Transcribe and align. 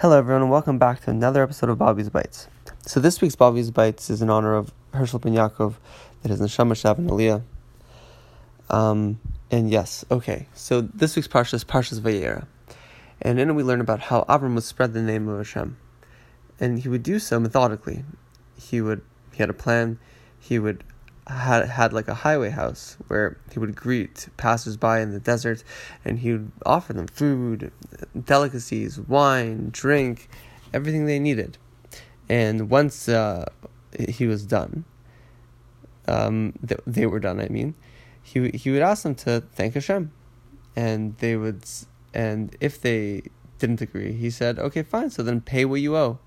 Hello, 0.00 0.16
everyone, 0.16 0.40
and 0.40 0.50
welcome 0.50 0.78
back 0.78 1.02
to 1.02 1.10
another 1.10 1.42
episode 1.42 1.68
of 1.68 1.76
Bobby's 1.76 2.08
Bites. 2.08 2.48
So, 2.86 3.00
this 3.00 3.20
week's 3.20 3.36
Bobby's 3.36 3.70
Bites 3.70 4.08
is 4.08 4.22
in 4.22 4.30
honor 4.30 4.54
of 4.54 4.72
Herschel 4.94 5.18
ben 5.18 5.34
Yaakov, 5.34 5.74
that 6.22 6.32
is 6.32 6.40
Neshama 6.40 6.72
Shav 6.72 6.96
and 6.96 7.10
Aliyah. 7.10 7.42
Um, 8.70 9.20
and 9.50 9.70
yes, 9.70 10.06
okay, 10.10 10.48
so 10.54 10.80
this 10.80 11.16
week's 11.16 11.28
Parsha 11.28 11.52
is 11.52 11.64
Parshas 11.64 12.00
Vayera. 12.00 12.46
And 13.20 13.38
in 13.38 13.50
it, 13.50 13.52
we 13.52 13.62
learn 13.62 13.82
about 13.82 14.00
how 14.00 14.24
Abram 14.26 14.54
would 14.54 14.64
spread 14.64 14.94
the 14.94 15.02
name 15.02 15.28
of 15.28 15.36
Hashem. 15.36 15.76
And 16.58 16.78
he 16.78 16.88
would 16.88 17.02
do 17.02 17.18
so 17.18 17.38
methodically. 17.38 18.02
He 18.58 18.80
would, 18.80 19.02
he 19.32 19.36
had 19.40 19.50
a 19.50 19.52
plan, 19.52 19.98
he 20.38 20.58
would 20.58 20.82
had 21.30 21.68
had 21.68 21.92
like 21.92 22.08
a 22.08 22.14
highway 22.14 22.50
house 22.50 22.96
where 23.08 23.38
he 23.52 23.58
would 23.58 23.76
greet 23.76 24.28
passersby 24.36 25.00
in 25.00 25.12
the 25.12 25.20
desert 25.20 25.62
and 26.04 26.18
he 26.18 26.32
would 26.32 26.52
offer 26.66 26.92
them 26.92 27.06
food, 27.06 27.72
delicacies, 28.24 28.98
wine, 28.98 29.70
drink, 29.70 30.28
everything 30.72 31.06
they 31.06 31.18
needed. 31.18 31.58
And 32.28 32.70
once 32.70 33.08
uh, 33.08 33.46
he 34.08 34.26
was 34.26 34.44
done, 34.44 34.84
um, 36.06 36.54
th- 36.66 36.80
they 36.86 37.06
were 37.06 37.20
done. 37.20 37.40
I 37.40 37.48
mean, 37.48 37.74
he 38.22 38.50
he 38.50 38.70
would 38.70 38.82
ask 38.82 39.02
them 39.02 39.14
to 39.16 39.42
thank 39.52 39.74
Hashem, 39.74 40.12
and 40.76 41.16
they 41.18 41.36
would, 41.36 41.64
and 42.14 42.56
if 42.60 42.80
they 42.80 43.22
didn't 43.58 43.80
agree, 43.80 44.12
he 44.12 44.30
said, 44.30 44.58
"Okay, 44.58 44.82
fine. 44.82 45.10
So 45.10 45.22
then 45.22 45.40
pay 45.40 45.64
what 45.64 45.80
you 45.80 45.96
owe," 45.96 46.18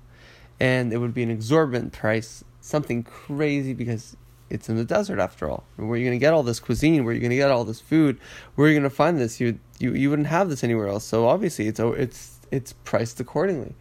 and 0.59 0.91
it 0.93 0.98
would 0.98 1.13
be 1.13 1.23
an 1.23 1.31
exorbitant 1.31 1.93
price, 1.93 2.43
something 2.62 3.04
crazy 3.04 3.73
because 3.73 4.15
it's 4.49 4.70
in 4.70 4.75
the 4.75 4.85
desert 4.85 5.20
after 5.20 5.49
all. 5.49 5.63
Where 5.77 5.91
are 5.91 5.97
you 5.97 6.05
going 6.05 6.17
to 6.17 6.23
get 6.23 6.33
all 6.33 6.43
this 6.43 6.59
cuisine? 6.59 7.03
Where 7.03 7.11
are 7.11 7.15
you 7.15 7.21
going 7.21 7.31
to 7.31 7.35
get 7.35 7.51
all 7.51 7.63
this 7.63 7.81
food? 7.81 8.20
Where 8.55 8.67
are 8.67 8.71
you 8.71 8.79
going 8.79 8.89
to 8.89 8.95
find 8.95 9.20
this? 9.20 9.39
You 9.39 9.59
you 9.79 9.93
you 9.93 10.09
wouldn't 10.09 10.27
have 10.27 10.49
this 10.49 10.63
anywhere 10.63 10.88
else. 10.88 11.05
So 11.05 11.27
obviously 11.27 11.67
it's 11.67 11.79
it's 11.79 12.39
it's 12.51 12.73
priced 12.84 13.20
accordingly. 13.20 13.75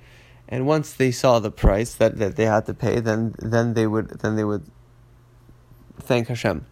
And 0.49 0.67
once 0.67 0.93
they 0.93 1.11
saw 1.11 1.39
the 1.39 1.51
price 1.51 1.95
that, 1.95 2.19
that 2.19 2.37
they 2.37 2.45
had 2.47 2.67
to 2.67 2.75
pay, 2.75 3.01
then 3.01 3.35
then 3.39 3.75
they 3.75 3.87
would 3.87 4.09
then 4.21 4.37
they 4.37 4.45
would 4.45 4.65
thank 5.99 6.29
Hashem 6.29 6.67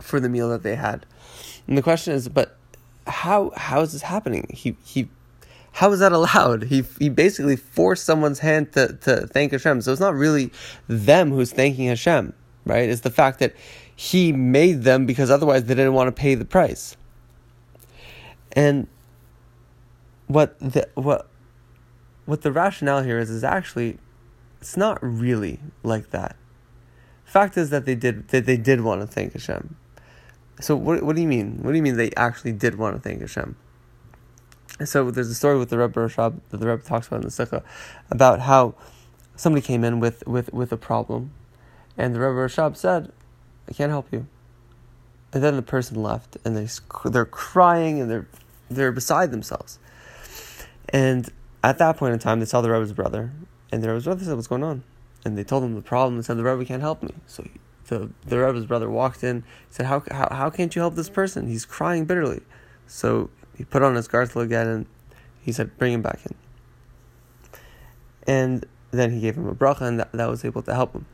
for 0.00 0.20
the 0.20 0.28
meal 0.28 0.48
that 0.50 0.62
they 0.62 0.76
had. 0.76 1.06
And 1.66 1.78
the 1.78 1.82
question 1.82 2.12
is, 2.14 2.28
but 2.28 2.56
how 3.06 3.52
how 3.56 3.80
is 3.80 3.92
this 3.92 4.02
happening? 4.02 4.48
He 4.52 4.76
he 4.84 5.08
how 5.72 5.90
is 5.92 6.00
that 6.00 6.12
allowed? 6.12 6.64
He 6.64 6.84
he 6.98 7.08
basically 7.08 7.56
forced 7.56 8.04
someone's 8.04 8.40
hand 8.40 8.72
to, 8.72 8.94
to 9.02 9.26
thank 9.26 9.52
Hashem. 9.52 9.80
So 9.80 9.92
it's 9.92 10.00
not 10.00 10.14
really 10.14 10.52
them 10.88 11.30
who's 11.30 11.52
thanking 11.52 11.86
Hashem 11.86 12.34
right? 12.64 12.88
Is 12.88 13.02
the 13.02 13.10
fact 13.10 13.38
that 13.40 13.54
he 13.94 14.32
made 14.32 14.82
them 14.82 15.06
because 15.06 15.30
otherwise 15.30 15.64
they 15.64 15.74
didn't 15.74 15.94
want 15.94 16.08
to 16.08 16.12
pay 16.12 16.34
the 16.34 16.44
price. 16.44 16.96
And 18.52 18.86
what 20.26 20.58
the 20.58 20.88
what 20.94 21.28
what 22.24 22.42
the 22.42 22.52
rationale 22.52 23.02
here 23.02 23.18
is 23.18 23.30
is 23.30 23.44
actually 23.44 23.98
it's 24.60 24.76
not 24.76 24.98
really 25.02 25.58
like 25.82 26.10
that. 26.10 26.36
Fact 27.24 27.56
is 27.56 27.70
that 27.70 27.84
they 27.84 27.94
did 27.94 28.28
that 28.28 28.46
they 28.46 28.56
did 28.56 28.82
want 28.82 29.00
to 29.00 29.06
thank 29.06 29.32
Hashem. 29.32 29.76
So 30.60 30.76
what 30.76 31.02
what 31.02 31.16
do 31.16 31.22
you 31.22 31.28
mean? 31.28 31.58
What 31.62 31.70
do 31.70 31.76
you 31.76 31.82
mean 31.82 31.96
they 31.96 32.12
actually 32.16 32.52
did 32.52 32.76
want 32.76 32.96
to 32.96 33.00
thank 33.00 33.20
Hashem? 33.20 33.56
So 34.84 35.10
there's 35.10 35.28
a 35.28 35.34
story 35.34 35.58
with 35.58 35.70
the 35.70 35.78
Rebbe 35.78 36.00
Rashab 36.00 36.40
that 36.50 36.56
the 36.56 36.66
Rebbe 36.66 36.82
talks 36.82 37.06
about 37.06 37.16
in 37.16 37.22
the 37.22 37.30
Sikha 37.30 37.62
about 38.10 38.40
how 38.40 38.74
somebody 39.36 39.64
came 39.64 39.84
in 39.84 40.00
with, 40.00 40.26
with, 40.26 40.52
with 40.52 40.72
a 40.72 40.76
problem 40.76 41.30
and 41.96 42.14
the 42.14 42.20
Rebbe 42.20 42.34
Rashab 42.34 42.76
said, 42.76 43.12
I 43.68 43.72
can't 43.72 43.90
help 43.90 44.12
you. 44.12 44.26
And 45.32 45.42
then 45.42 45.56
the 45.56 45.62
person 45.62 46.02
left, 46.02 46.36
and 46.44 46.56
they, 46.56 46.68
they're 47.10 47.24
crying 47.24 48.00
and 48.00 48.10
they're, 48.10 48.26
they're 48.70 48.92
beside 48.92 49.30
themselves. 49.30 49.78
And 50.90 51.30
at 51.64 51.78
that 51.78 51.96
point 51.96 52.12
in 52.12 52.18
time, 52.18 52.40
they 52.40 52.46
saw 52.46 52.60
the 52.60 52.70
Rebbe's 52.70 52.92
brother, 52.92 53.32
and 53.70 53.82
the 53.82 53.88
Rebbe's 53.88 54.04
brother 54.04 54.24
said, 54.24 54.34
What's 54.34 54.46
going 54.46 54.62
on? 54.62 54.82
And 55.24 55.38
they 55.38 55.44
told 55.44 55.64
him 55.64 55.74
the 55.74 55.82
problem 55.82 56.14
and 56.14 56.24
said, 56.24 56.36
The 56.36 56.44
Rebbe 56.44 56.64
can't 56.64 56.82
help 56.82 57.02
me. 57.02 57.14
So 57.26 57.46
the, 57.86 58.10
the 58.26 58.38
Rebbe's 58.38 58.66
brother 58.66 58.90
walked 58.90 59.22
in, 59.24 59.44
said, 59.70 59.86
how, 59.86 60.02
how, 60.10 60.28
how 60.30 60.50
can't 60.50 60.74
you 60.74 60.80
help 60.80 60.94
this 60.94 61.08
person? 61.10 61.46
He's 61.46 61.64
crying 61.64 62.04
bitterly. 62.04 62.40
So 62.86 63.30
he 63.56 63.64
put 63.64 63.82
on 63.82 63.94
his 63.94 64.08
gartel 64.08 64.42
again, 64.42 64.66
and 64.66 64.86
he 65.42 65.52
said, 65.52 65.76
Bring 65.78 65.92
him 65.92 66.02
back 66.02 66.20
in. 66.24 66.34
And 68.26 68.66
then 68.90 69.12
he 69.12 69.20
gave 69.20 69.36
him 69.36 69.46
a 69.46 69.54
bracha, 69.54 69.82
and 69.82 70.00
that, 70.00 70.12
that 70.12 70.28
was 70.28 70.44
able 70.44 70.62
to 70.62 70.74
help 70.74 70.92
him. 70.94 71.06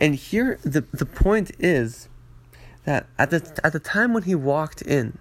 And 0.00 0.14
here 0.14 0.58
the 0.62 0.80
the 0.92 1.06
point 1.06 1.52
is 1.58 2.08
that 2.84 3.06
at 3.18 3.30
the 3.30 3.60
at 3.62 3.72
the 3.72 3.78
time 3.78 4.14
when 4.14 4.22
he 4.22 4.34
walked 4.34 4.80
in 4.82 5.18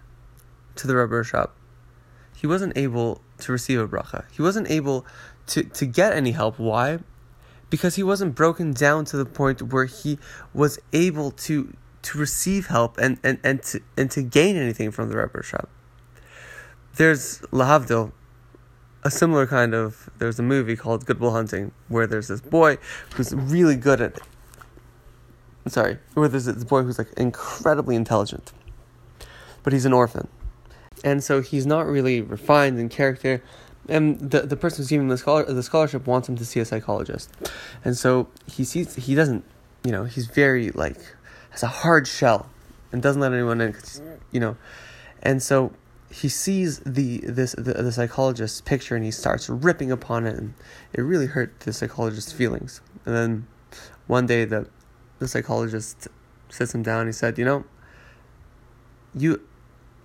to 0.76 0.88
the 0.88 0.96
Rebbe 0.96 1.14
Rashab, 1.14 1.50
he 2.36 2.48
wasn't 2.48 2.78
able 2.78 3.22
to 3.40 3.52
receive 3.52 3.80
a 3.80 3.88
bracha. 3.88 4.26
He 4.32 4.42
wasn't 4.42 4.70
able 4.70 5.06
to, 5.48 5.64
to 5.64 5.86
get 5.86 6.14
any 6.14 6.32
help. 6.32 6.58
Why? 6.58 7.00
Because 7.70 7.96
he 7.96 8.04
wasn't 8.04 8.36
broken 8.36 8.74
down 8.74 9.06
to 9.06 9.18
the 9.18 9.26
point 9.26 9.62
where 9.62 9.86
he 9.86 10.18
was 10.54 10.80
able 10.94 11.32
to 11.32 11.74
to 12.02 12.18
receive 12.18 12.68
help 12.68 12.98
and, 12.98 13.20
and, 13.24 13.40
and 13.44 13.62
to 13.64 13.82
and 13.98 14.10
to 14.12 14.22
gain 14.22 14.56
anything 14.56 14.92
from 14.92 15.10
the 15.10 15.18
Rebbe 15.18 15.40
Rashab. 15.40 15.68
There's 16.96 17.40
Lahavdil, 17.52 18.12
a 19.04 19.12
similar 19.12 19.46
kind 19.46 19.74
of 19.74 20.10
there's 20.18 20.40
a 20.40 20.44
movie 20.44 20.78
called 20.78 21.06
Good 21.06 21.20
Will 21.20 21.32
Hunting 21.32 21.72
where 21.90 22.08
there's 22.08 22.30
this 22.30 22.42
boy 22.42 22.78
who's 23.16 23.34
really 23.34 23.76
good 23.76 24.00
at 24.00 24.20
sorry, 25.68 25.98
where 26.14 26.28
there's 26.28 26.46
this? 26.46 26.64
Boy 26.64 26.84
who's 26.84 26.98
like 26.98 27.12
incredibly 27.18 27.96
intelligent, 27.96 28.52
but 29.64 29.74
he's 29.74 29.86
an 29.86 29.94
orphan, 29.94 30.28
and 31.04 31.24
so 31.24 31.42
he's 31.42 31.66
not 31.66 31.86
really 31.86 32.22
refined 32.22 32.80
in 32.80 32.90
character. 32.90 33.44
And 33.88 34.20
the 34.20 34.42
the 34.42 34.56
person 34.56 34.78
who's 34.78 34.90
giving 34.90 35.08
the 35.08 35.18
scholar 35.18 35.44
the 35.46 35.64
scholarship 35.64 36.06
wants 36.06 36.30
him 36.30 36.36
to 36.38 36.46
see 36.46 36.60
a 36.60 36.66
psychologist, 36.66 37.32
and 37.84 37.98
so 37.98 38.28
he 38.46 38.64
sees 38.64 38.96
he 38.96 39.16
doesn't, 39.16 39.44
you 39.84 39.92
know, 39.92 40.04
he's 40.04 40.28
very 40.28 40.70
like 40.72 40.98
has 41.50 41.64
a 41.64 41.68
hard 41.68 42.08
shell, 42.08 42.50
and 42.92 43.02
doesn't 43.02 43.22
let 43.22 43.34
anyone 43.34 43.62
in, 43.62 43.76
you 44.32 44.40
know, 44.40 44.58
and 45.24 45.42
so 45.42 45.74
he 46.12 46.30
sees 46.30 46.80
the 46.80 47.20
this 47.20 47.54
the, 47.54 47.74
the 47.74 47.92
psychologist's 47.92 48.62
picture 48.62 48.96
and 48.96 49.06
he 49.06 49.12
starts 49.12 49.50
ripping 49.50 49.92
upon 49.92 50.26
it, 50.26 50.38
and 50.38 50.54
it 50.94 51.02
really 51.02 51.28
hurt 51.28 51.60
the 51.62 51.74
psychologist's 51.74 52.32
feelings. 52.32 52.82
And 53.06 53.16
then 53.16 53.48
one 54.08 54.26
day 54.26 54.46
the 54.46 54.68
the 55.20 55.28
psychologist 55.28 56.08
sits 56.50 56.74
him 56.74 56.84
down. 56.84 57.06
He 57.06 57.12
said, 57.12 57.38
"You 57.38 57.46
know, 57.46 57.64
you, 59.14 59.42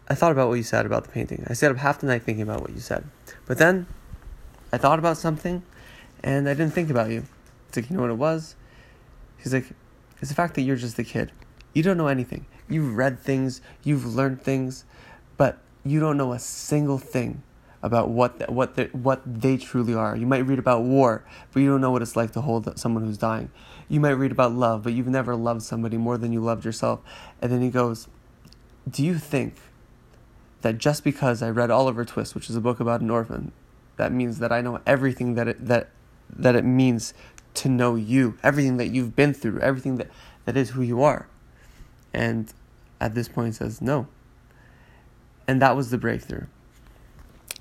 I 0.09 0.15
thought 0.15 0.33
about 0.33 0.49
what 0.49 0.55
you 0.55 0.63
said 0.63 0.87
about 0.87 1.05
the 1.05 1.11
painting. 1.11 1.45
I 1.49 1.55
stayed 1.55 1.71
up 1.71 1.79
half 1.79 2.01
the 2.01 2.07
night 2.07 2.23
thinking 2.23 2.43
about 2.43 2.61
what 2.61 2.73
you 2.73 2.81
said, 2.81 3.05
but 3.47 3.59
then 3.59 3.87
I 4.73 4.79
thought 4.79 4.99
about 4.99 5.17
something, 5.17 5.63
and 6.23 6.49
I 6.49 6.55
didn't 6.55 6.75
think 6.75 6.91
about 6.91 7.11
you. 7.11 7.25
It's 7.69 7.77
like 7.77 7.91
you 7.91 7.97
know 7.97 8.03
what 8.03 8.11
it 8.11 8.19
was. 8.19 8.57
He's 9.39 9.53
like, 9.53 9.67
it's 10.21 10.31
the 10.31 10.35
fact 10.35 10.55
that 10.55 10.63
you're 10.63 10.77
just 10.77 10.99
a 10.99 11.05
kid. 11.05 11.33
You 11.75 11.83
don't 11.83 11.97
know 11.97 12.09
anything. 12.09 12.47
You've 12.69 12.97
read 12.97 13.21
things, 13.21 13.61
you've 13.83 14.07
learned 14.07 14.43
things, 14.43 14.85
but 15.37 15.59
you 15.85 16.01
don't 16.01 16.17
know 16.17 16.33
a 16.33 16.39
single 16.39 16.99
thing 16.99 17.43
about 17.85 18.09
what 18.09 18.39
the, 18.39 18.47
what 18.47 18.77
the, 18.77 18.87
what 18.93 19.21
they 19.27 19.59
truly 19.59 19.93
are. 19.93 20.17
You 20.17 20.27
might 20.27 20.47
read 20.47 20.59
about 20.59 20.85
war, 20.85 21.23
but 21.53 21.61
you 21.61 21.69
don't 21.69 21.83
know 21.83 21.91
what 21.91 22.01
it's 22.01 22.17
like 22.17 22.33
to 22.33 22.41
hold 22.41 22.79
someone 22.79 23.05
who's 23.05 23.19
dying. 23.19 23.51
You 23.91 24.01
might 24.01 24.13
read 24.13 24.33
about 24.33 24.53
love, 24.53 24.83
but 24.83 24.95
you've 24.95 25.07
never 25.07 25.37
loved 25.37 25.63
somebody 25.63 25.99
more 25.99 26.17
than 26.17 26.33
you 26.33 26.41
loved 26.41 26.65
yourself. 26.65 27.01
And 27.43 27.53
then 27.53 27.61
he 27.61 27.69
goes, 27.69 28.09
"Do 28.91 29.05
you 29.05 29.19
think 29.19 29.57
that 30.63 30.79
just 30.79 31.05
because 31.05 31.43
I 31.43 31.51
read 31.51 31.71
Oliver 31.71 32.07
Twist, 32.07 32.35
which 32.35 32.49
is 32.49 32.57
a 32.57 32.61
book 32.61 32.81
about 32.81 33.03
an 33.03 33.11
orphan, 33.11 33.53
that 33.99 34.13
means 34.13 34.39
that 34.39 34.51
I 34.51 34.63
know 34.63 34.81
everything 34.87 35.35
that 35.35 35.47
it 35.47 35.67
that 35.67 35.91
that 36.31 36.57
it 36.57 36.65
means 36.65 37.13
to 37.53 37.69
know 37.69 37.97
you, 37.97 38.39
everything 38.43 38.79
that 38.79 38.87
you've 38.87 39.15
been 39.15 39.35
through, 39.35 39.61
everything 39.61 39.97
that 39.97 40.09
that 40.47 40.57
is 40.57 40.71
who 40.71 40.81
you 40.81 41.03
are?" 41.03 41.29
And 42.15 42.51
at 42.99 43.15
this 43.15 43.29
point, 43.29 43.49
he 43.49 43.53
says, 43.53 43.83
"No." 43.83 44.07
And 45.47 45.61
that 45.61 45.77
was 45.77 45.91
the 45.91 45.99
breakthrough 45.99 46.47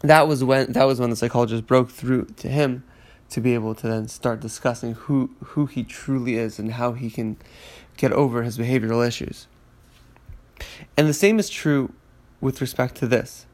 that 0.04 0.28
was 0.28 0.44
when 0.44 0.74
that 0.74 0.84
was 0.84 1.00
when 1.00 1.10
the 1.10 1.16
psychologist 1.16 1.66
broke 1.66 1.90
through 1.90 2.26
to 2.38 2.50
him 2.50 2.84
to 3.30 3.42
be 3.42 3.54
able 3.54 3.74
to 3.74 3.88
then 3.88 4.08
start 4.08 4.40
discussing 4.42 4.94
who 4.94 5.32
who 5.44 5.66
he 5.66 5.84
truly 5.84 6.36
is 6.36 6.60
and 6.60 6.74
how 6.74 6.92
he 6.94 7.10
can 7.10 7.38
get 7.98 8.12
over 8.12 8.44
his 8.44 8.58
behavioral 8.58 9.06
issues. 9.06 9.48
And 10.96 11.08
the 11.08 11.14
same 11.14 11.40
is 11.40 11.50
true 11.50 11.94
with 12.42 12.62
respect 12.62 12.96
to 12.96 13.08
this. 13.08 13.46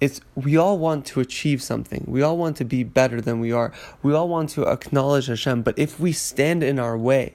It's 0.00 0.20
we 0.34 0.56
all 0.56 0.78
want 0.78 1.06
to 1.06 1.20
achieve 1.20 1.62
something. 1.62 2.04
We 2.06 2.20
all 2.22 2.36
want 2.36 2.58
to 2.58 2.64
be 2.64 2.84
better 2.84 3.20
than 3.20 3.40
we 3.40 3.50
are. 3.50 3.72
We 4.02 4.12
all 4.12 4.28
want 4.28 4.50
to 4.50 4.66
acknowledge 4.66 5.26
Hashem, 5.26 5.62
but 5.62 5.78
if 5.78 5.98
we 5.98 6.12
stand 6.12 6.62
in 6.62 6.78
our 6.78 6.98
way, 6.98 7.34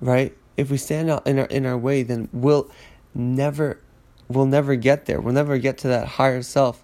right? 0.00 0.36
If 0.56 0.70
we 0.70 0.76
stand 0.76 1.10
in 1.26 1.38
our 1.40 1.46
in 1.46 1.66
our 1.66 1.76
way, 1.76 2.04
then 2.04 2.28
we'll 2.32 2.70
never 3.14 3.80
we'll 4.28 4.46
never 4.46 4.76
get 4.76 5.06
there. 5.06 5.20
We'll 5.20 5.34
never 5.34 5.58
get 5.58 5.78
to 5.78 5.88
that 5.88 6.08
higher 6.08 6.42
self 6.42 6.82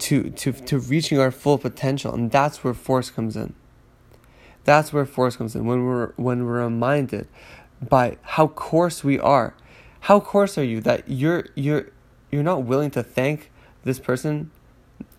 to, 0.00 0.30
to, 0.30 0.52
to 0.52 0.78
reaching 0.78 1.18
our 1.18 1.30
full 1.30 1.58
potential. 1.58 2.14
And 2.14 2.30
that's 2.30 2.62
where 2.62 2.74
force 2.74 3.10
comes 3.10 3.36
in. 3.36 3.54
That's 4.64 4.92
where 4.92 5.06
force 5.06 5.36
comes 5.36 5.54
in. 5.54 5.66
When 5.66 5.84
we're, 5.84 6.12
when 6.16 6.44
we're 6.44 6.64
reminded 6.64 7.28
by 7.86 8.18
how 8.22 8.48
coarse 8.48 9.04
we 9.04 9.18
are. 9.18 9.54
How 10.00 10.20
coarse 10.20 10.58
are 10.58 10.64
you 10.64 10.80
that 10.82 11.08
you're, 11.08 11.46
you're, 11.54 11.90
you're 12.30 12.42
not 12.42 12.64
willing 12.64 12.90
to 12.92 13.02
thank 13.02 13.50
this 13.84 13.98
person 13.98 14.50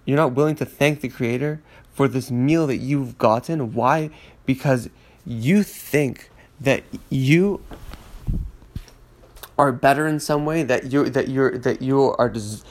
you're 0.07 0.17
not 0.17 0.31
willing 0.31 0.55
to 0.55 0.65
thank 0.65 1.01
the 1.01 1.09
creator 1.09 1.61
for 1.91 2.07
this 2.07 2.31
meal 2.31 2.65
that 2.67 2.77
you've 2.77 3.17
gotten. 3.17 3.73
Why? 3.73 4.09
Because 4.45 4.89
you 5.25 5.63
think 5.63 6.31
that 6.61 6.83
you 7.09 7.61
are 9.57 9.71
better 9.71 10.07
in 10.07 10.19
some 10.19 10.45
way 10.45 10.63
that 10.63 10.91
you 10.91 11.09
that 11.09 11.27
you're 11.29 11.57
that 11.57 11.81
you 11.81 12.15
are 12.17 12.29
des- 12.29 12.61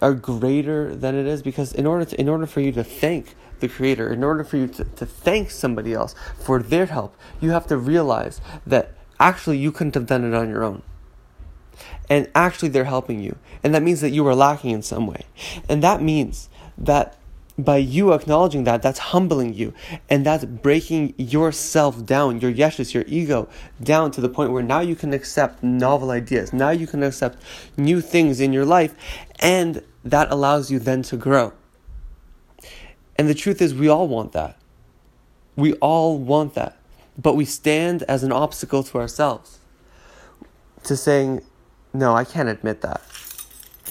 are 0.00 0.14
greater 0.14 0.94
than 0.94 1.14
it 1.16 1.26
is 1.26 1.42
because 1.42 1.72
in 1.72 1.86
order 1.86 2.04
to 2.04 2.20
in 2.20 2.28
order 2.28 2.46
for 2.46 2.60
you 2.60 2.72
to 2.72 2.84
thank 2.84 3.34
the 3.60 3.68
creator 3.68 4.12
in 4.12 4.22
order 4.22 4.44
for 4.44 4.56
you 4.56 4.68
to, 4.68 4.84
to 4.84 5.04
thank 5.04 5.50
somebody 5.50 5.92
else 5.92 6.14
for 6.38 6.62
their 6.62 6.86
help 6.86 7.16
you 7.40 7.50
have 7.50 7.66
to 7.66 7.76
realize 7.76 8.40
that 8.64 8.94
actually 9.20 9.58
you 9.58 9.72
couldn't 9.72 9.94
have 9.94 10.06
done 10.06 10.24
it 10.24 10.34
on 10.34 10.48
your 10.48 10.64
own. 10.64 10.82
And 12.08 12.30
actually 12.34 12.70
they're 12.70 12.84
helping 12.84 13.20
you. 13.20 13.36
And 13.62 13.74
that 13.74 13.82
means 13.82 14.00
that 14.00 14.10
you 14.10 14.26
are 14.26 14.34
lacking 14.34 14.70
in 14.70 14.82
some 14.82 15.06
way. 15.06 15.26
And 15.68 15.82
that 15.82 16.02
means 16.02 16.48
that 16.76 17.16
by 17.58 17.76
you 17.76 18.12
acknowledging 18.12 18.64
that, 18.64 18.82
that's 18.82 19.00
humbling 19.00 19.52
you. 19.52 19.74
And 20.08 20.24
that's 20.24 20.44
breaking 20.44 21.14
yourself 21.18 22.06
down, 22.06 22.40
your 22.40 22.52
yeshus, 22.52 22.94
your 22.94 23.04
ego, 23.08 23.48
down 23.82 24.12
to 24.12 24.20
the 24.20 24.28
point 24.28 24.52
where 24.52 24.62
now 24.62 24.80
you 24.80 24.94
can 24.94 25.12
accept 25.12 25.62
novel 25.62 26.10
ideas. 26.10 26.52
Now 26.52 26.70
you 26.70 26.86
can 26.86 27.02
accept 27.02 27.42
new 27.76 28.00
things 28.00 28.40
in 28.40 28.52
your 28.52 28.64
life. 28.64 28.94
And 29.40 29.82
that 30.04 30.30
allows 30.30 30.70
you 30.70 30.78
then 30.78 31.02
to 31.02 31.16
grow. 31.16 31.52
And 33.16 33.28
the 33.28 33.34
truth 33.34 33.60
is, 33.60 33.74
we 33.74 33.88
all 33.88 34.06
want 34.06 34.32
that. 34.32 34.56
We 35.56 35.74
all 35.74 36.16
want 36.16 36.54
that. 36.54 36.76
But 37.20 37.34
we 37.34 37.44
stand 37.44 38.04
as 38.04 38.22
an 38.22 38.30
obstacle 38.30 38.84
to 38.84 38.98
ourselves 38.98 39.58
to 40.84 40.96
saying, 40.96 41.42
no, 41.92 42.14
I 42.14 42.22
can't 42.22 42.48
admit 42.48 42.82
that. 42.82 43.02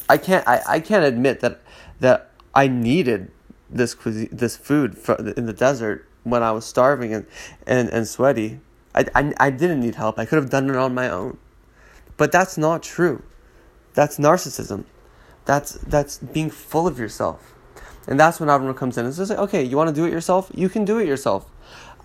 I 0.08 0.18
can't, 0.18 0.48
I, 0.48 0.62
I 0.66 0.80
can't 0.80 1.04
admit 1.04 1.42
that, 1.42 1.60
that 2.00 2.32
I 2.56 2.70
needed 2.70 3.30
this 3.70 3.94
cuisine, 3.94 4.30
this 4.32 4.58
food 4.58 4.98
in 5.36 5.46
the 5.46 5.54
desert 5.54 6.08
when 6.24 6.44
I 6.44 6.52
was 6.52 6.66
starving 6.66 7.14
and, 7.14 7.26
and, 7.66 7.90
and 7.90 8.08
sweaty. 8.08 8.60
I, 8.94 9.06
I, 9.16 9.34
I 9.40 9.50
didn't 9.50 9.82
need 9.82 9.96
help. 9.96 10.18
I 10.20 10.26
could 10.26 10.38
have 10.38 10.50
done 10.50 10.70
it 10.70 10.76
on 10.76 10.94
my 10.94 11.10
own. 11.10 11.38
But 12.18 12.32
that's 12.32 12.58
not 12.58 12.84
true. 12.84 13.24
That's 13.94 14.18
narcissism. 14.18 14.86
That's 15.46 15.74
that's 15.74 16.18
being 16.18 16.50
full 16.50 16.88
of 16.88 17.00
yourself. 17.00 17.54
And 18.08 18.20
that's 18.20 18.40
when 18.40 18.50
Avram 18.50 18.76
comes 18.76 18.98
in. 18.98 19.06
Just 19.06 19.30
like, 19.30 19.40
okay, 19.40 19.64
you 19.64 19.78
want 19.78 19.90
to 19.90 19.96
do 19.96 20.06
it 20.06 20.12
yourself? 20.12 20.52
You 20.54 20.70
can 20.70 20.86
do 20.86 20.98
it 20.98 21.08
yourself. 21.08 21.50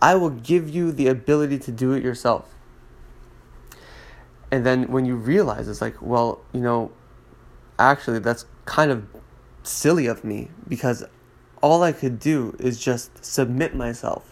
I 0.00 0.16
will 0.16 0.30
give 0.30 0.68
you 0.68 0.90
the 0.90 1.06
ability 1.06 1.58
to 1.60 1.72
do 1.72 1.92
it 1.92 2.02
yourself. 2.02 2.52
And 4.50 4.66
then 4.66 4.90
when 4.90 5.06
you 5.06 5.16
realize 5.16 5.68
it's 5.68 5.80
like, 5.80 6.02
well, 6.02 6.40
you 6.52 6.60
know, 6.60 6.90
actually 7.78 8.18
that's 8.18 8.44
kind 8.64 8.90
of 8.90 9.06
silly 9.62 10.06
of 10.06 10.24
me 10.24 10.50
because 10.68 11.04
all 11.62 11.82
I 11.82 11.92
could 11.92 12.18
do 12.18 12.56
is 12.58 12.78
just 12.78 13.24
submit 13.24 13.74
myself 13.74 14.28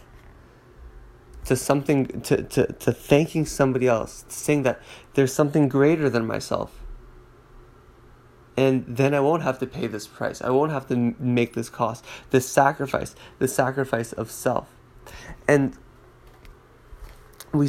to 1.44 1.56
something, 1.56 2.20
to, 2.22 2.42
to, 2.42 2.66
to 2.72 2.92
thanking 2.92 3.46
somebody 3.46 3.86
else, 3.86 4.24
saying 4.28 4.64
that 4.64 4.80
there's 5.14 5.32
something 5.32 5.68
greater 5.68 6.10
than 6.10 6.26
myself. 6.26 6.76
And 8.56 8.84
then 8.86 9.14
I 9.14 9.20
won't 9.20 9.42
have 9.42 9.58
to 9.60 9.66
pay 9.66 9.86
this 9.86 10.06
price. 10.06 10.42
I 10.42 10.50
won't 10.50 10.72
have 10.72 10.86
to 10.88 11.14
make 11.18 11.54
this 11.54 11.70
cost, 11.70 12.04
this 12.30 12.46
sacrifice, 12.46 13.14
the 13.38 13.48
sacrifice 13.48 14.12
of 14.12 14.30
self. 14.30 14.68
And 15.48 15.76
we 17.52 17.68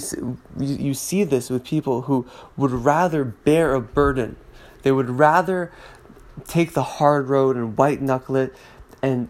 you 0.60 0.94
see 0.94 1.24
this 1.24 1.50
with 1.50 1.64
people 1.64 2.04
who 2.04 2.28
would 2.58 2.72
rather 2.72 3.24
bear 3.24 3.74
a 3.74 3.82
burden. 3.82 4.36
They 4.84 4.92
would 4.92 5.10
rather 5.10 5.72
take 6.46 6.74
the 6.74 6.84
hard 6.84 7.30
road 7.30 7.56
and 7.56 7.78
white 7.78 8.02
knuckle 8.02 8.36
it 8.36 8.56
and 9.02 9.30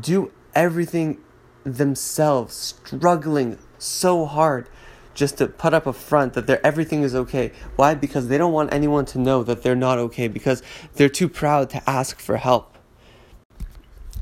do 0.00 0.32
everything 0.54 1.18
themselves, 1.64 2.54
struggling 2.84 3.58
so 3.78 4.24
hard 4.24 4.68
just 5.14 5.38
to 5.38 5.46
put 5.46 5.72
up 5.72 5.86
a 5.86 5.92
front 5.92 6.34
that 6.34 6.46
they 6.46 6.58
everything 6.62 7.02
is 7.02 7.14
okay. 7.14 7.50
Why? 7.76 7.94
Because 7.94 8.28
they 8.28 8.38
don't 8.38 8.52
want 8.52 8.72
anyone 8.72 9.06
to 9.06 9.18
know 9.18 9.42
that 9.42 9.62
they're 9.62 9.74
not 9.74 9.98
okay 9.98 10.28
because 10.28 10.62
they're 10.94 11.08
too 11.08 11.28
proud 11.28 11.70
to 11.70 11.90
ask 11.90 12.20
for 12.20 12.36
help. 12.36 12.76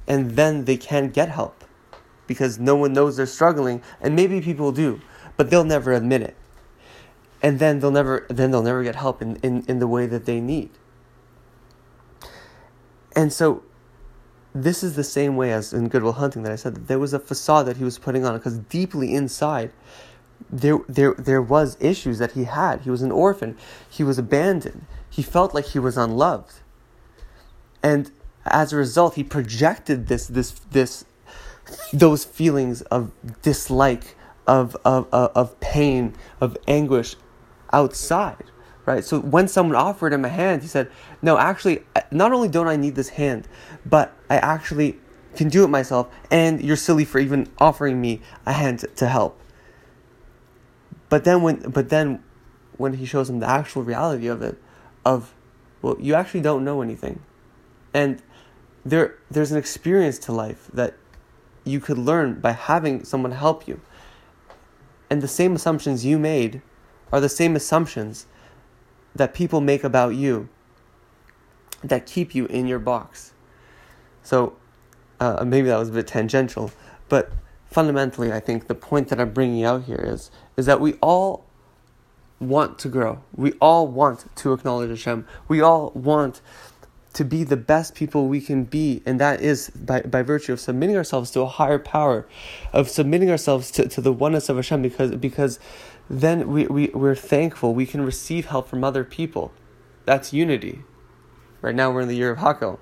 And 0.07 0.33
then 0.33 0.65
they 0.65 0.77
can't 0.77 1.13
get 1.13 1.29
help 1.31 1.65
because 2.27 2.59
no 2.59 2.77
one 2.77 2.93
knows 2.93 3.17
they're 3.17 3.27
struggling 3.27 3.83
and 4.01 4.15
maybe 4.15 4.41
people 4.41 4.71
do, 4.71 5.01
but 5.37 5.51
they'll 5.51 5.65
never 5.65 5.93
admit 5.93 6.23
it. 6.23 6.37
And 7.43 7.59
then 7.59 7.81
they'll 7.81 7.91
never 7.91 8.27
then 8.31 8.53
they'll 8.53 8.63
never 8.63 8.83
get 8.85 8.95
help 8.95 9.21
in, 9.21 9.37
in, 9.37 9.65
in 9.67 9.79
the 9.81 9.89
way 9.89 10.07
that 10.07 10.27
they 10.27 10.41
need. 10.41 10.71
And 13.17 13.33
so 13.33 13.63
this 14.55 14.85
is 14.85 14.95
the 14.95 15.05
same 15.05 15.37
way 15.37 15.53
as 15.53 15.73
in 15.73 15.89
Good 15.89 16.05
Will 16.05 16.13
Hunting 16.13 16.45
that 16.45 16.53
I 16.53 16.57
said 16.57 16.77
that 16.77 16.87
there 16.87 16.99
was 16.99 17.13
a 17.13 17.19
facade 17.19 17.67
that 17.67 17.77
he 17.77 17.85
was 17.85 17.99
putting 17.99 18.25
on 18.25 18.37
because 18.37 18.59
deeply 18.59 19.13
inside 19.13 19.73
there 20.51 20.79
there 20.89 21.15
there 21.15 21.43
was 21.43 21.77
issues 21.81 22.19
that 22.19 22.33
he 22.33 22.45
had. 22.45 22.83
He 22.83 22.91
was 22.91 23.03
an 23.03 23.11
orphan. 23.11 23.57
He 23.89 24.05
was 24.05 24.19
abandoned. 24.19 24.87
He 25.11 25.23
felt 25.23 25.55
like 25.55 25.67
he 25.67 25.79
was 25.79 25.97
unloved. 25.97 26.55
And 27.83 28.11
as 28.47 28.73
a 28.73 28.77
result, 28.77 29.15
he 29.15 29.25
projected 29.25 30.07
this 30.07 30.27
this 30.27 30.53
this 30.71 31.05
those 31.93 32.25
feelings 32.25 32.83
of 32.83 33.11
dislike, 33.43 34.15
of 34.47 34.77
of 34.85 35.09
of, 35.13 35.33
of 35.35 35.61
pain, 35.61 36.15
of 36.41 36.57
anguish 36.69 37.17
outside 37.73 38.45
right? 38.87 39.05
So 39.05 39.21
when 39.21 39.49
someone 39.49 39.77
offered 39.77 40.13
him 40.13 40.25
a 40.25 40.29
hand, 40.29 40.63
he 40.63 40.69
said, 40.69 40.91
No, 41.23 41.39
actually, 41.39 41.85
not 42.11 42.33
only 42.33 42.49
don't 42.49 42.69
I 42.69 42.77
need 42.77 42.95
this 42.95 43.11
hand, 43.11 43.49
but 43.85 44.13
I 44.29 44.37
actually 44.37 44.99
can 45.35 45.49
do 45.49 45.65
it 45.65 45.69
myself, 45.69 46.09
and 46.31 46.63
you're 46.63 46.77
silly 46.77 47.05
for 47.05 47.19
even 47.19 47.49
offering 47.59 48.01
me 48.01 48.21
a 48.47 48.53
hand 48.53 48.85
to 48.97 49.09
help. 49.09 49.41
But 51.09 51.25
then 51.25 51.43
when 51.43 51.71
but 51.71 51.89
then 51.89 52.23
when 52.77 52.95
he 52.95 53.07
shows 53.07 53.31
him 53.31 53.41
the 53.41 53.49
actual 53.49 53.83
reality 53.83 54.27
of 54.27 54.43
it, 54.43 54.61
of 55.05 55.35
well, 55.83 55.97
you 56.01 56.15
actually 56.15 56.41
don't 56.41 56.65
know 56.65 56.83
anything. 56.83 57.21
And 57.93 58.23
there 58.85 59.17
there's 59.31 59.53
an 59.53 59.59
experience 59.59 60.19
to 60.21 60.33
life 60.33 60.71
that 60.73 60.95
you 61.65 61.81
could 61.81 61.99
learn 61.99 62.41
by 62.41 62.53
having 62.53 63.05
someone 63.05 63.33
help 63.33 63.67
you. 63.67 63.81
And 65.11 65.23
the 65.23 65.29
same 65.29 65.55
assumptions 65.55 66.05
you 66.05 66.19
made 66.19 66.63
are 67.13 67.21
the 67.21 67.29
same 67.29 67.55
assumptions 67.55 68.27
that 69.15 69.35
people 69.35 69.61
make 69.61 69.85
about 69.85 70.15
you 70.15 70.49
that 71.83 72.07
keep 72.07 72.35
you 72.35 72.47
in 72.47 72.67
your 72.67 72.79
box. 72.79 73.33
So 74.23 74.57
uh, 75.21 75.45
maybe 75.45 75.69
that 75.69 75.79
was 75.79 75.91
a 75.91 75.93
bit 75.93 76.07
tangential, 76.07 76.71
but 77.09 77.33
fundamentally, 77.71 78.33
I 78.33 78.41
think 78.41 78.69
the 78.69 78.75
point 78.75 79.09
that 79.09 79.21
I'm 79.21 79.33
bringing 79.33 79.65
out 79.65 79.85
here 79.85 80.03
is 80.03 80.31
is 80.57 80.67
that 80.67 80.81
we 80.81 80.95
all 80.95 81.45
want 82.41 82.79
to 82.81 82.89
grow. 82.89 83.23
We 83.35 83.53
all 83.61 83.87
want 83.87 84.25
to 84.37 84.53
acknowledge 84.53 84.91
Hashem. 84.91 85.27
We 85.49 85.61
all 85.61 85.91
want 85.95 86.41
to 87.15 87.25
be 87.25 87.45
the 87.45 87.57
best 87.57 87.95
people 87.95 88.27
we 88.27 88.41
can 88.41 88.65
be, 88.65 89.03
and 89.07 89.21
that 89.21 89.41
is 89.41 89.71
by, 89.71 90.01
by 90.03 90.23
virtue 90.23 90.53
of 90.53 90.61
submitting 90.61 90.97
ourselves 90.97 91.31
to 91.31 91.43
a 91.43 91.47
higher 91.47 91.79
power, 91.79 92.27
of 92.73 92.89
submitting 92.89 93.31
ourselves 93.31 93.71
to, 93.73 93.89
to 93.89 94.01
the 94.01 94.13
oneness 94.13 94.49
of 94.49 94.57
Hashem, 94.57 94.83
because 94.83 95.13
because 95.13 95.59
then 96.09 96.49
we, 96.49 96.67
we, 96.67 96.89
we're 96.89 97.15
thankful. 97.15 97.75
We 97.75 97.87
can 97.87 98.05
receive 98.05 98.47
help 98.47 98.69
from 98.69 98.85
other 98.85 99.05
people. 99.05 99.53
That's 100.05 100.33
unity. 100.33 100.83
Right 101.63 101.75
now 101.75 101.91
we're 101.91 102.03
in 102.03 102.09
the 102.09 102.17
year 102.17 102.31
of 102.31 102.39
Hakhel. 102.39 102.79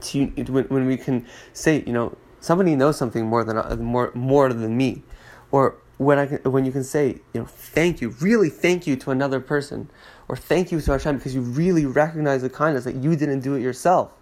To, 0.00 0.26
when, 0.26 0.64
when 0.66 0.86
we 0.86 0.96
can 0.96 1.26
say, 1.52 1.82
you 1.84 1.92
know, 1.92 2.16
somebody 2.40 2.76
knows 2.76 2.96
something 2.96 3.26
more 3.26 3.42
than 3.42 3.58
uh, 3.58 3.76
more 3.80 4.12
more 4.14 4.52
than 4.52 4.76
me, 4.76 5.02
or 5.50 5.76
when 5.96 6.18
I 6.20 6.26
can, 6.26 6.38
when 6.50 6.64
you 6.64 6.70
can 6.70 6.84
say, 6.84 7.20
you 7.34 7.40
know, 7.40 7.46
thank 7.46 8.00
you, 8.00 8.10
really 8.20 8.48
thank 8.48 8.86
you 8.86 8.94
to 8.96 9.10
another 9.10 9.40
person, 9.40 9.90
or 10.28 10.36
thank 10.36 10.70
you 10.70 10.80
to 10.80 10.92
Hashem 10.92 11.16
because 11.16 11.34
you 11.34 11.40
really 11.40 11.84
recognize 11.84 12.42
the 12.42 12.50
kindness 12.50 12.84
that 12.84 12.94
you 12.94 13.16
didn't 13.16 13.40
do 13.40 13.54
it 13.54 13.60
yourself, 13.60 14.12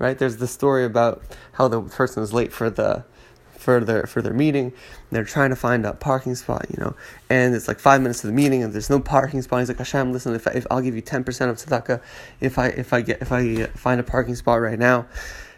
right? 0.00 0.18
There's 0.18 0.38
the 0.38 0.48
story 0.48 0.84
about 0.84 1.22
how 1.52 1.68
the 1.68 1.80
person 1.82 2.24
is 2.24 2.32
late 2.32 2.52
for 2.52 2.68
the 2.68 3.04
for 3.58 3.80
their 3.80 4.06
for 4.06 4.22
their 4.22 4.32
meeting. 4.32 4.72
they're 5.10 5.24
trying 5.24 5.50
to 5.50 5.56
find 5.56 5.84
a 5.84 5.92
parking 5.92 6.34
spot, 6.34 6.66
you 6.70 6.82
know, 6.82 6.94
and 7.28 7.54
it's 7.54 7.66
like 7.66 7.80
five 7.80 8.00
minutes 8.00 8.20
to 8.20 8.28
the 8.28 8.32
meeting, 8.32 8.62
and 8.62 8.72
there's 8.72 8.88
no 8.88 9.00
parking 9.00 9.42
spot. 9.42 9.60
He's 9.60 9.68
like, 9.68 9.78
Hashem, 9.78 10.12
listen, 10.12 10.34
if, 10.34 10.46
I, 10.46 10.52
if 10.52 10.66
I'll 10.70 10.80
give 10.80 10.94
you 10.94 11.00
ten 11.00 11.24
percent 11.24 11.50
of 11.50 11.56
tzedakah, 11.56 12.00
if 12.40 12.58
I 12.58 12.68
if 12.68 12.92
I 12.92 13.00
get 13.02 13.20
if 13.20 13.32
I 13.32 13.66
find 13.66 14.00
a 14.00 14.04
parking 14.04 14.36
spot 14.36 14.60
right 14.60 14.78
now, 14.78 15.06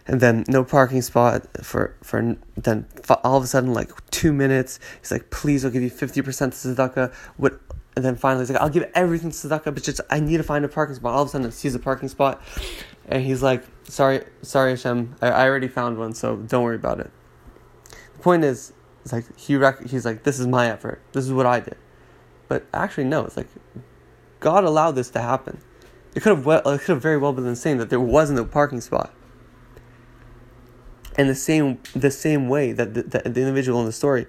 and 0.06 0.20
then 0.20 0.44
no 0.48 0.64
parking 0.64 1.02
spot 1.02 1.46
for 1.62 1.94
for 2.02 2.36
then 2.56 2.86
all 3.22 3.36
of 3.36 3.44
a 3.44 3.46
sudden 3.46 3.74
like 3.74 3.90
two 4.10 4.32
minutes, 4.32 4.80
he's 5.00 5.10
like, 5.10 5.30
please, 5.30 5.64
I'll 5.64 5.70
give 5.70 5.82
you 5.82 5.90
fifty 5.90 6.22
percent 6.22 6.54
tzedakah. 6.54 7.12
What? 7.36 7.60
And 7.96 8.04
then 8.04 8.16
finally, 8.16 8.42
he's 8.42 8.50
like, 8.50 8.62
I'll 8.62 8.70
give 8.70 8.88
everything 8.94 9.30
to 9.30 9.36
tzedakah, 9.36 9.74
but 9.74 9.82
just 9.82 10.00
I 10.08 10.20
need 10.20 10.38
to 10.38 10.42
find 10.42 10.64
a 10.64 10.68
parking 10.68 10.94
spot. 10.94 11.12
All 11.12 11.22
of 11.22 11.28
a 11.28 11.30
sudden, 11.32 11.48
he 11.48 11.52
sees 11.52 11.74
a 11.74 11.78
parking 11.78 12.08
spot, 12.08 12.40
and 13.08 13.22
he's 13.22 13.42
like, 13.42 13.64
sorry, 13.84 14.24
sorry, 14.42 14.70
Hashem, 14.70 15.16
I, 15.20 15.28
I 15.28 15.48
already 15.48 15.68
found 15.68 15.98
one, 15.98 16.14
so 16.14 16.36
don't 16.36 16.62
worry 16.62 16.76
about 16.76 17.00
it 17.00 17.10
point 18.22 18.44
is, 18.44 18.72
it's 19.02 19.12
like 19.12 19.24
he 19.38 19.56
rec- 19.56 19.86
he's 19.86 20.04
like, 20.04 20.22
this 20.24 20.38
is 20.38 20.46
my 20.46 20.70
effort. 20.70 21.00
This 21.12 21.24
is 21.24 21.32
what 21.32 21.46
I 21.46 21.60
did. 21.60 21.76
But 22.48 22.66
actually, 22.74 23.04
no. 23.04 23.24
It's 23.24 23.36
like 23.36 23.48
God 24.40 24.64
allowed 24.64 24.92
this 24.92 25.10
to 25.10 25.20
happen. 25.20 25.60
It 26.14 26.22
could 26.22 26.36
have 26.36 26.46
well, 26.46 26.60
it 26.68 26.80
could 26.80 26.94
have 26.94 27.02
very 27.02 27.16
well 27.16 27.32
been 27.32 27.56
saying 27.56 27.78
that 27.78 27.90
there 27.90 28.00
wasn't 28.00 28.38
a 28.38 28.44
parking 28.44 28.80
spot. 28.80 29.12
And 31.16 31.28
the 31.28 31.34
same 31.34 31.78
the 31.94 32.10
same 32.10 32.48
way 32.48 32.72
that 32.72 32.94
the, 32.94 33.02
the, 33.02 33.18
the 33.28 33.40
individual 33.40 33.80
in 33.80 33.86
the 33.86 33.92
story 33.92 34.26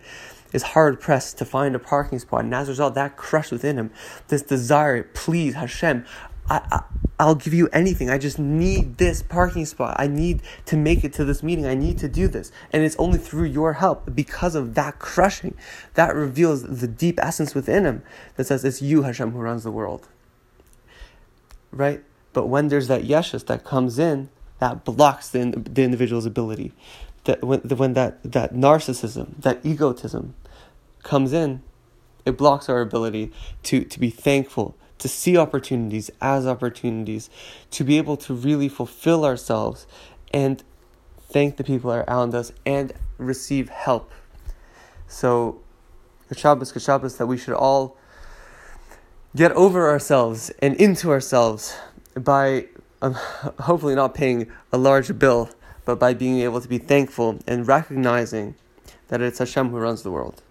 is 0.54 0.64
hard 0.64 1.00
pressed 1.00 1.38
to 1.38 1.46
find 1.46 1.76
a 1.76 1.80
parking 1.80 2.20
spot, 2.20 2.44
and 2.44 2.54
as 2.54 2.68
a 2.68 2.72
result, 2.72 2.94
that 2.96 3.16
crushed 3.16 3.52
within 3.52 3.78
him 3.78 3.92
this 4.28 4.42
desire, 4.42 5.04
please 5.04 5.54
Hashem, 5.56 6.06
I, 6.52 6.84
I 7.20 7.26
will 7.26 7.36
give 7.36 7.54
you 7.54 7.70
anything. 7.72 8.10
I 8.10 8.18
just 8.18 8.40
need 8.40 8.98
this 8.98 9.22
parking 9.22 9.66
spot. 9.66 9.96
I 10.00 10.08
need 10.08 10.42
to 10.66 10.76
make 10.76 11.04
it 11.04 11.14
to 11.14 11.24
this 11.24 11.44
meeting. 11.44 11.66
I 11.66 11.76
need 11.76 11.98
to 12.00 12.10
do 12.10 12.28
this. 12.28 12.52
And 12.74 12.84
it's 12.84 12.96
only 12.98 13.20
through 13.20 13.46
your 13.46 13.74
help 13.74 14.14
because 14.16 14.56
of 14.56 14.74
that 14.74 15.00
crushing 15.00 15.56
that 15.94 16.16
reveals 16.16 16.64
the 16.64 16.88
deep 16.88 17.20
essence 17.22 17.56
within 17.56 17.86
him 17.86 18.04
that 18.36 18.48
says 18.48 18.66
it's 18.66 18.82
you, 18.82 19.04
Hashem, 19.04 19.32
who 19.32 19.40
runs 19.40 19.64
the 19.64 19.72
world. 19.72 20.10
Right? 21.72 22.04
But 22.34 22.48
when 22.48 22.68
there's 22.68 22.88
that 22.88 23.04
yeshus 23.04 23.46
that 23.46 23.64
comes 23.64 24.00
in, 24.00 24.30
that 24.60 24.84
blocks 24.84 25.30
the, 25.30 25.52
the 25.56 25.84
individual's 25.84 26.26
ability. 26.26 26.74
That 27.26 27.44
when, 27.44 27.60
when 27.62 27.94
that, 27.94 28.22
that 28.24 28.54
narcissism, 28.54 29.42
that 29.42 29.64
egotism 29.66 30.34
comes 31.04 31.34
in, 31.34 31.62
it 32.26 32.38
blocks 32.38 32.68
our 32.68 32.82
ability 32.82 33.32
to, 33.64 33.84
to 33.84 34.00
be 34.00 34.10
thankful, 34.10 34.76
to 35.02 35.08
see 35.08 35.36
opportunities 35.36 36.12
as 36.22 36.46
opportunities, 36.46 37.30
to 37.72 37.84
be 37.84 37.98
able 37.98 38.16
to 38.16 38.34
really 38.34 38.70
fulfill 38.70 39.26
ourselves 39.26 39.88
and 40.32 40.64
thank 41.20 41.58
the 41.58 41.64
people 41.64 41.92
around 41.92 42.36
us 42.36 42.52
and 42.66 42.94
receive 43.18 43.70
help. 43.70 44.12
So, 45.08 45.60
Kashabas, 46.30 46.72
Kashabas, 46.72 47.18
that 47.18 47.26
we 47.26 47.38
should 47.38 47.56
all 47.56 47.98
get 49.36 49.52
over 49.54 49.90
ourselves 49.90 50.52
and 50.60 50.76
into 50.76 51.10
ourselves 51.10 51.76
by 52.16 52.68
um, 53.02 53.14
hopefully 53.60 53.96
not 53.96 54.14
paying 54.14 54.52
a 54.72 54.78
large 54.78 55.18
bill, 55.18 55.50
but 55.84 56.00
by 56.00 56.14
being 56.14 56.42
able 56.42 56.62
to 56.62 56.68
be 56.68 56.78
thankful 56.78 57.40
and 57.48 57.68
recognizing 57.68 58.54
that 59.08 59.20
it's 59.20 59.40
Hashem 59.40 59.70
who 59.70 59.78
runs 59.78 60.04
the 60.04 60.12
world. 60.12 60.44